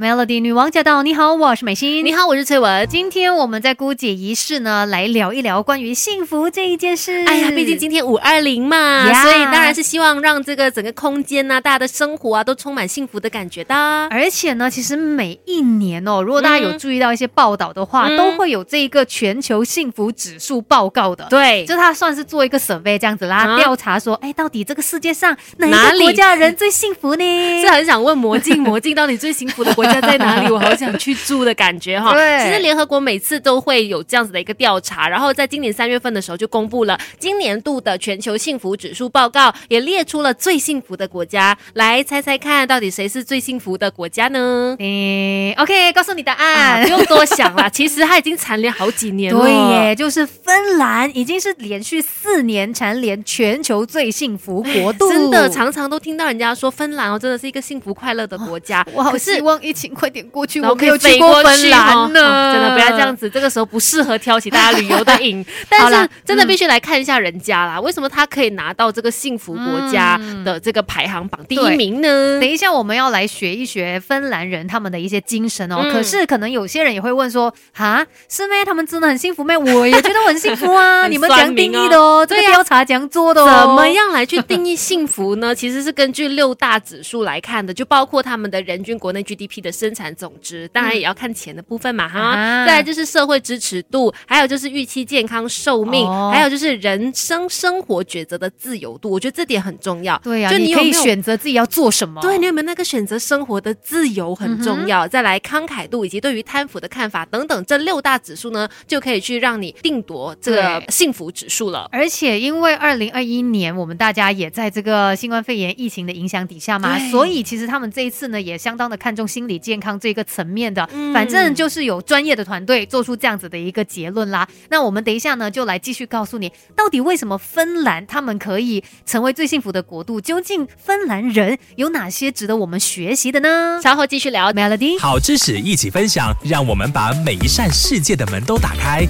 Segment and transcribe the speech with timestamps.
[0.00, 1.02] Melody 女王驾到！
[1.02, 2.04] 你好，我是美心。
[2.04, 2.86] 你好，我是崔文。
[2.86, 7.24] 今天我们在姑姐仪式呢，来聊一聊关于幸福这一件事。
[7.26, 13.74] 哎呀，毕竟今天五二零嘛，所以当然是希望让这个整个空间呐，大家的生活啊，都充满幸福的感觉的。
[14.08, 21.26] 而且呢，其实每一年哦，如果大家有注意到一些报道的话，都会有这一个全球幸福指数报告的。
[21.28, 27.24] 对，就它算是做一个 survey 这样子啦，调查说，哎，到底这个世界上哪个国家人最幸福呢？
[27.60, 29.87] 是很想问魔镜，魔镜到底最幸福的国？
[29.92, 30.50] 家在哪里？
[30.50, 32.12] 我好想去住的感觉哈。
[32.12, 41.56] 对，其实联合国每次都会有这样子的一个调查，然后在今年三月份的时候就公布了今年度的全球幸福指数报告，也列出了最幸福的国家。
[41.74, 44.76] 来猜猜看，到底谁是最幸福的国家呢？
[44.78, 47.70] 嗯，OK，告诉你答案，不用多想了。
[47.70, 49.40] 其实它已经蝉联好几年了。
[49.40, 55.08] 对耶，就是芬兰已经是连续四年蝉联全球最幸福国度。
[55.10, 58.86] 真的，常常都听到人家说芬兰哦，真的是一个幸福快乐的国家。
[58.92, 59.77] 我好希望一。
[59.78, 62.52] 请快点过去，我没有去过芬兰呢。
[62.52, 65.46] 真的不要这样子，这个时候不适合挑起大家旅游的瘾。
[65.68, 72.40] 但是真的必须来看一下人家啦，为什么他可以拿到这个幸福国家的这个排行榜第一名呢？
[72.40, 75.88] 等一下我们要来学一学芬兰人他们的一些精神哦。
[75.92, 78.64] 可是可能有些人也会问说，哈，是咩？
[78.64, 79.56] 他们真的很幸福咩？
[79.56, 81.06] 我也觉得很幸福啊。
[81.08, 83.60] 你们讲定义的哦，这个调查讲做的哦。
[83.60, 85.54] 怎么样来去定义幸福呢？
[85.54, 89.67] 其实是根据六大指数来看的，就包括他们的人均国内 GDP 的。
[89.70, 100.18] 生产总值当然也要看钱的部分嘛哈，再来就是社会支持度，还有就是预期健康寿命，还有就是人生生活抉择的自由度，我觉得这点很重要。
[100.22, 105.08] 对呀，就你可以选择自己要做什么，对你有没有那个选择生活的自由很重要。
[105.08, 111.88] 再来慷慨度以及对于贪腐的看法等等，这六大指数呢，就可以去让你定夺这个幸福指数了。
[111.90, 119.58] 而且因为二零二一年我们大家也在这个新冠肺炎疫情的影响底下嘛，所以其实他们这一次呢也相当的看重心理。
[119.68, 124.48] 健康这个层面的，反正就是有专业的团队做出这样子的一个结论啦。
[124.70, 130.20] 那我们等一下呢，就来继续告诉你，到底为什么芬兰他们可以成为最幸福的国度？
[130.20, 133.80] 究竟芬兰人有哪些值得我们学习的呢？
[133.82, 139.06] 稍后继续聊，Melody，好知识一起分享，让我们把每一扇世界的门都打开。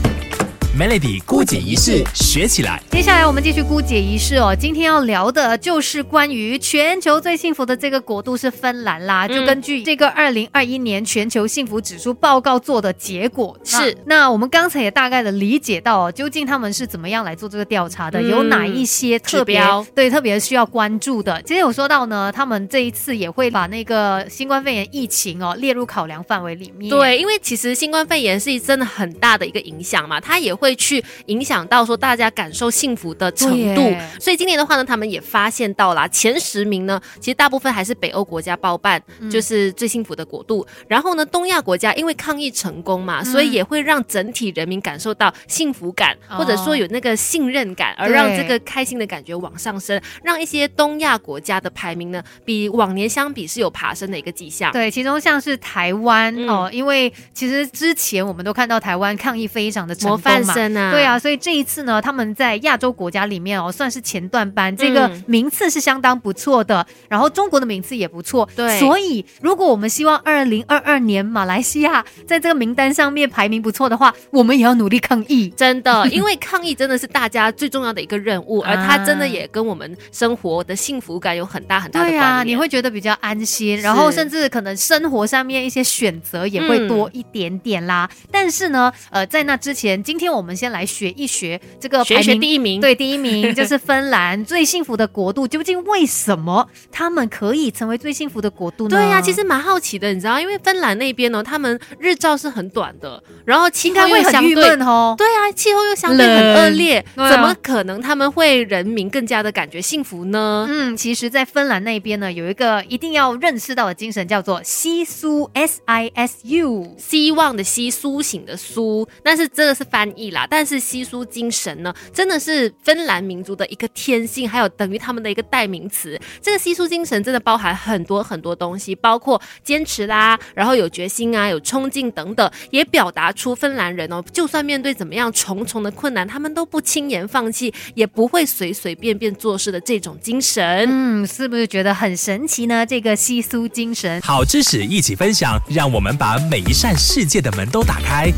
[0.77, 2.81] Melody 姑姐仪式学起来。
[2.91, 4.55] 接下来我们继续姑姐仪式哦。
[4.55, 9.27] 今天要聊的就是关于全球最幸福的这个国度是芬兰啦。
[9.27, 13.97] 就根据这个二零二一年全球幸福指数报告做的结果是。
[14.07, 19.61] 那我们刚才也大概的理解到哦，究竟他们是怎么样来做这个调查的，有哪一些特别
[19.97, 21.43] 对特别需要关注的。
[21.43, 26.91] 今天有说到呢，他们这一次也会把那个新冠肺炎疫情哦列入考量范围里面。
[26.91, 30.68] 对，因为其实新冠肺炎是真的很大的一个影响嘛，它也会。
[30.69, 33.91] 会去影响到说大家感受幸福的程度，
[34.21, 40.67] 所以今年的话呢，他们也发现到啦，前十名呢，其实大部分还是北欧国家包办，就是最幸福的国度。
[40.87, 54.71] 然后呢，东亚国家因为抗疫成功嘛，所以也会让整体人民感受到幸福感，或者说有那个信任感，而让这个开心的感觉往上升，让一些东亚国家的排名呢，比往年相比是有爬升的一个迹象。
[54.73, 60.75] 对，其中像是台湾哦，因为其实之前我们都看到台湾抗疫非常的模范生。
[60.91, 66.87] 对啊，所以这一次呢，他们在亚洲国家里面哦，算是前段班，这个名次是相当不错的。
[67.09, 68.79] 然后中国的名次也不错，对。
[68.79, 75.49] 所以如果我们希望二零二二年马来西亚在这个名单上面排名不错的话，我们也要努力抗疫。
[75.51, 82.49] 真的， 因为抗疫真的是大家最重要的一个任务，而它真的也跟我们生活的幸福感有很大很大的关联。
[82.49, 88.09] 你会觉得比较安心，然后甚至可能生活上面一些选择也会多一点点啦。
[88.31, 90.38] 但是呢，呃，在那之前，今天我们。
[90.39, 95.47] 我们先来学一学这个学学第一名，对，第一名就是芬兰 最幸福的国度。
[95.47, 98.97] 究竟为什么他们可以成为最幸福的国度呢？
[98.97, 110.67] 对呀，其实蛮好奇的，你知道，因为芬兰那边呢，他们日照是很短的，然后气候又相对哦，对啊，气候又相对很恶劣，怎么可能他们会人民更加的感觉幸福呢？
[110.71, 120.47] 嗯，其实，在芬兰那边呢，有一个一定要认识到的精神，叫做西苏 S I S U，希望的希，苏醒的苏，但是这个是翻译啦。
[120.49, 126.19] 但是稀疏精神呢，真的是芬兰民族的一个天性，还有等于他们的一个代名词。
[126.41, 140.87] 这个稀疏精神真的包含很多很多东西，包括坚持啦，然后有决心啊，有冲劲等等，也表达出芬兰人哦，就算面对怎么样重重的困难，他们都不轻言放弃，也不会随随便便做事的这种精神。
[140.89, 142.85] 嗯，是不是觉得很神奇呢？
[142.87, 148.33] 这个稀疏精神，好知识一起分享，让我们把每一扇世界的门都打开。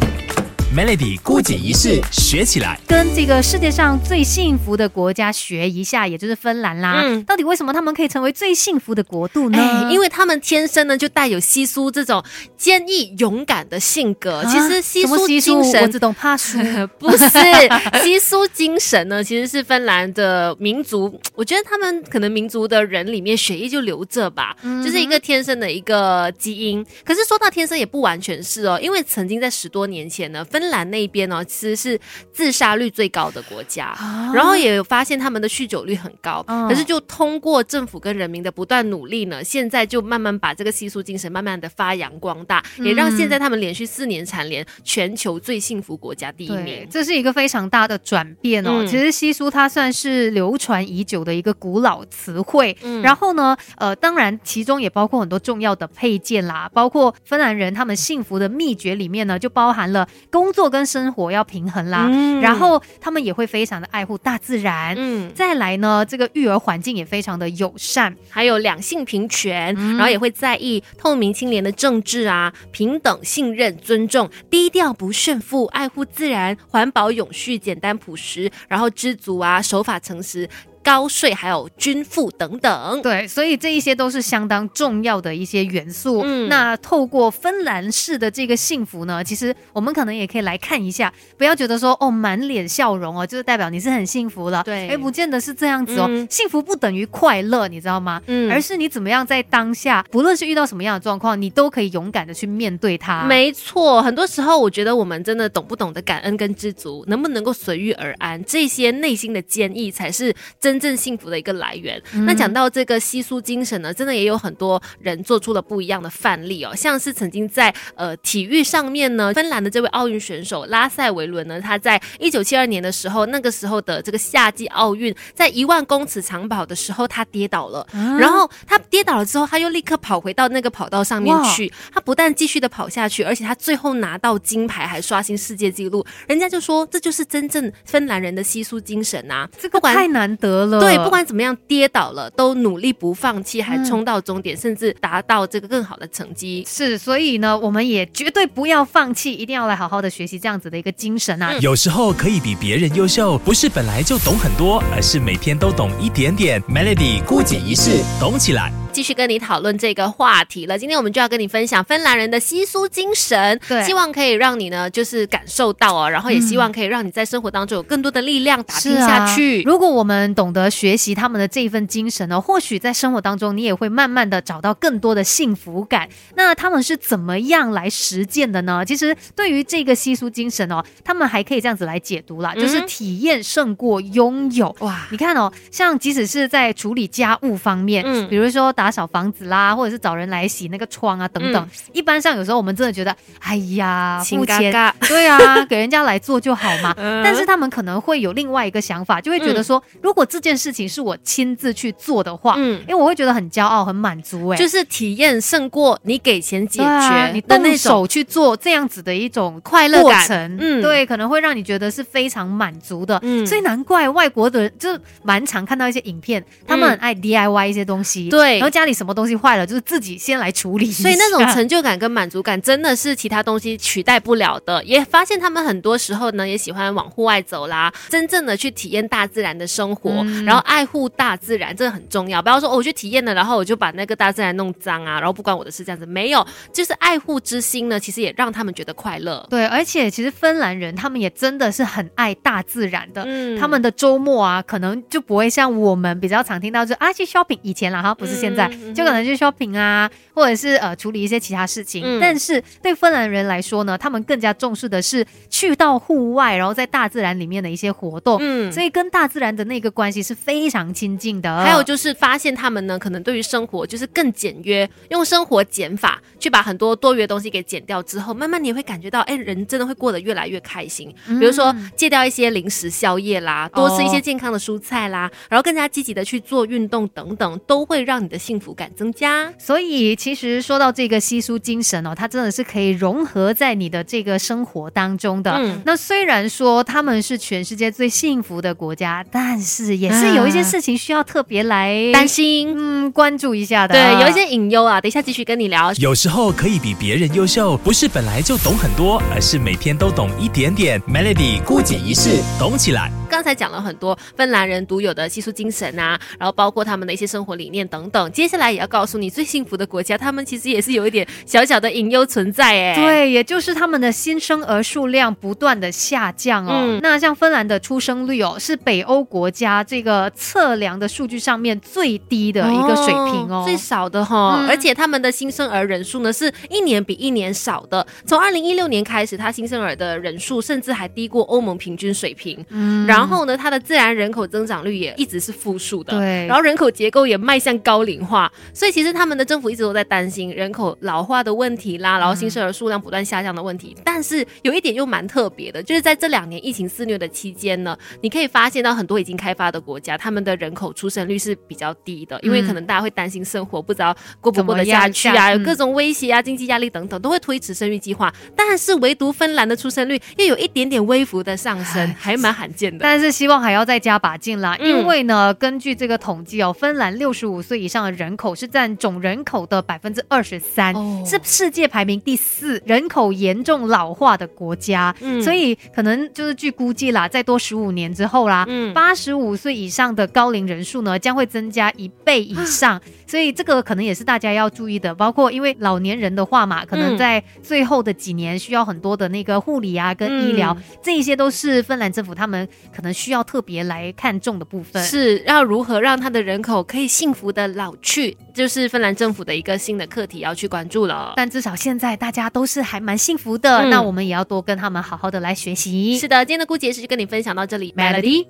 [0.73, 2.79] Melody 孤姐一式学起来。
[2.87, 7.03] 跟这个世界上最幸福的国家学一下，也就是芬兰啦。
[7.05, 9.59] 嗯到底为什么他们可以成为最幸福的国度呢？
[9.59, 12.25] 哎，因为他们天生呢就带有西苏这种
[12.57, 14.45] 坚毅勇敢的性格。
[14.45, 16.57] 其实西苏精神只懂怕输。
[17.01, 17.29] 不是
[18.05, 21.13] 西苏精神呢，其实是芬兰的民族。
[21.35, 26.87] 我觉得他们可能民族的人里面血液就流着吧，嗯就是一个天生的一个基因。
[27.05, 31.99] 可是说到天生也不完全是哦，因为曾经在十多年前呢，芬兰那边呢其实是
[32.33, 33.97] 自杀率最高的国家，
[34.35, 36.45] 然后也有发现他们的酗酒率很高。
[36.47, 46.87] 哦可是就通过政府跟人民的不断努力呢，现在就慢慢把这个西苏精神慢慢的发扬光大，也让现在他们连续四年蝉联全球最幸福国家第一名，。
[46.91, 48.83] 这是一个非常大的转变哦。
[48.83, 60.09] 嗯其实西苏它算是流传已久的一个古老词汇，嗯然后呢，呃，当然其中也包括很多重要的配件啦，包括芬兰人他们幸福的秘诀里面呢，就包含了
[60.51, 64.97] 工作跟生活要平衡啦，嗯然后他们也会非常的爱护大自然。
[64.99, 80.49] 嗯，再来呢，这个育儿环境也非常的友善，还有两性平权，嗯然后也会在意透明清廉的政治啊，平等、信任、尊重，低调不炫富，爱护自然，环保永续，简单朴实，然后知足啊，守法诚实。
[80.83, 86.23] 高税还有均富等等，对，所以这一些都是相当重要的一些元素。
[86.25, 94.63] 嗯那透过芬兰式的这个幸福呢，其实我们可能也可以来看一下，不要觉得说哦满脸笑容哦，就是代表你是很幸福了。
[94.65, 96.07] 对哎，不见得是这样子哦。
[96.09, 98.21] 嗯幸福不等于快乐，你知道吗？
[98.27, 103.25] 嗯而是你怎么样在当下，不论是遇到什么样的状况，你都可以勇敢的去面对它。
[103.25, 112.01] 没错，很多时候我觉得我们真的懂不懂得感恩跟知足，能不能够随遇而安，这些内心的坚毅才是真正幸福的一个来源。
[112.27, 127.87] 那讲到这个稀疏精神呢，真的也有很多人做出了不一样的范例哦，像是曾经在呃体育上面呢，芬兰的这位奥运选手拉塞维伦呢，他在一九七二年的时候，那个时候的这个夏季奥运，在一万公尺长跑的时候，他跌倒了，
[128.19, 136.05] 然后他跌倒了之后，他又立刻跑回到那个跑道上面去，他不但继续的跑下去，而且他最后拿到金牌，还刷新世界纪录。
[136.27, 139.49] 人家就说这就是真正芬兰人的稀疏精神啊！
[139.59, 140.81] 这个太难得了。
[140.81, 146.65] 对，不管怎么样跌倒了，都努力不放弃，还嗯冲到终点，甚至达到这个更好的成绩。
[146.69, 151.53] 是，所以呢，我们也绝对不要放弃，一定要来好好的学习这样子的一个精神啊。
[151.61, 156.61] 有时候可以比别人优秀，不是本来就懂很多，而是每天都懂一点点。
[156.63, 158.73] Melody 顾姐一世，懂起来。
[158.93, 160.79] 继续跟你讨论这个话题了。
[160.79, 169.61] 今天我们就要跟你分享芬兰人的稀疏精神，对希望可以让你呢，就是感受到哦，然后也希望可以让你在生活当中有更多的力量打拼下去。
[169.61, 176.09] 啊如果我们懂得学习他们的这一份精神呢，或许在生活当中你也会慢慢的找到更多的幸福感。
[176.35, 178.85] 那他们是怎么样来实践的呢？
[178.85, 184.75] 其实对于这个稀疏精神哦，他们还可以这样子来解读啦，嗯就是体验胜过拥有。
[184.81, 196.95] 哇，你看哦，像即使是在处理家务方面，嗯比如说打扫房子啦，或者是找人来洗那个窗啊等等，一般上有时候我们真的觉得，哎呀，亲付钱，嘎嘎，对啊，给人家来做就好嘛。
[196.97, 197.23] 嗯。
[197.23, 202.81] 但是他们可能会有另外一个想法，就会觉得说，如果这件事情是我亲自去做的话，嗯。
[202.83, 207.61] 因为我会觉得很骄傲、很满足、哎，就是体验胜过你给钱解决你动。
[207.77, 210.81] 手去做这样子的一种快乐感过程，嗯。
[210.81, 213.47] 对，可能会让你觉得是非常满足的，嗯。
[213.47, 218.59] 所以难怪外国的人就蛮常看到一些影片，他们很爱 DIY 一些东西，对。
[218.59, 224.83] 然后家里什么东西坏了，就是自己先来处理，所以那种成就感跟满足感真的是其他东西取代不了的。
[224.85, 232.41] 也发现他们很多时候呢，也喜欢往户外走啦，真正的去体验大自然的生活，嗯然后爱护大自然，这个很重要。
[232.41, 236.07] 不要说、哦、我去体验了，然后我就把那个大自然弄脏啊，然后不关我的事这样子。
[236.07, 239.47] 没有，就是爱护之心呢，其实也让他们觉得快乐。
[239.49, 243.25] 对，而且其实芬兰人他们也真的是很爱大自然的。
[243.27, 252.03] 嗯他们的周末啊，可能就不会像我们比较常听到就啊去 shopping，以前啦哈，不是现在，嗯嗯就可能去 shopping 啊，或者是呃处理一些其他事情。
[252.05, 258.39] 嗯但是对芬兰人来说呢，他们更加重视的是去到户外，然后在大自然里面的一些活动。
[258.41, 261.63] 嗯所以跟大自然的那个关系是非常亲近的。
[261.63, 271.15] 还有就是发现他们呢，可能对于生活就是更简约，用生活减法去把很多多余的东西给减掉之后，慢慢你会感觉到，哎，人真的会过得越来越开心。
[271.27, 279.53] 比如说戒掉一些零食宵夜啦，多吃一些健康的蔬菜啦，然后更加积极的去做运动等等，都会让你的心幸福感增加。
[279.59, 285.53] 所以其实说到这个稀疏精神哦，它真的是可以融合在你的这个生活当中的。
[285.53, 293.95] 嗯那虽然说他们是全世界最幸福的国家，但是也是有一些事情需要特别来担心，嗯关注一下的。
[293.95, 295.01] 对，有一些隐忧啊。
[295.01, 295.93] 等一下继续跟你聊。
[295.95, 301.01] 有时候可以比别人优秀，不是本来就懂很多，而是每天都懂一点点。
[301.03, 303.13] Melody 孤姐一世，懂起来。
[303.31, 308.31] 刚才讲了很多芬兰人独有的习俗精神啊，然后包括他们的一些生活理念等等。
[308.41, 316.73] 接下来也要告诉你最幸福的国家，他们其实也是有一点小小的隐忧存在哎。，对，也就是他们的新生儿数量不断的下降哦。
[316.73, 323.63] 嗯那像芬兰的出生率哦，是北欧国家这个测量的数据上面最低的一个水平哦。
[323.67, 328.07] 最少的哈、嗯而且他们的新生儿人数呢是一年比一年少的。
[328.25, 332.65] 从二零一六年开始，他新生儿的人数甚至还低过欧盟平均水平。
[332.71, 338.30] 嗯然后呢，他的自然人口增长率也一直是负数的，对然后人口结构也迈向高龄化，
[338.73, 343.97] 所以其实他们的政府一直都在担心人口老化的问题啦，然后新生儿数量不断下降的问题。
[344.05, 358.33] 但是有一点又蛮特别的，就是在这两年疫情肆虐的期间呢，你可以发现到很多已经开发的国家，他们的人口出生率是比较低的，因为可能大家会担心生活不知道过不过得下去啊，有各种威胁啊、经济压力等等，都会推迟生育计划。
[358.55, 362.99] 但是唯独芬兰的出生率又有一点点微幅的上升，还蛮罕见的。
[363.03, 375.15] 但是希望还要再加把劲啦，嗯因为呢，根据这个统计哦，芬兰六十五岁以上的人口是占总人口的百分之二十三，哦是世界排名第四，人口严重老化的国家。
[375.21, 385.15] 嗯所以可能就是据估计啦，再多十五年之后啦，嗯八十五岁以上的高龄人数呢将会增加一倍以上，所以这个可能也是大家要注意的。
[385.15, 395.03] 包括因为老年人的话嘛，可能嗯在最后的几年需要很多的那个护理啊跟医疗，嗯这一些都是芬兰政府他们可能需要特别来看重的部分。
[395.03, 398.10] 是要如何让他的人口可以幸福的老去，
[398.53, 401.35] 就是芬兰政府的一个新的课题要去关注了。
[401.37, 406.19] 但至少现在大家都是还蛮幸福的，嗯那我们也要多跟他们好好的来学习。
[406.19, 408.47] 是的，今天的顾姐是就跟你分享到这里 Melody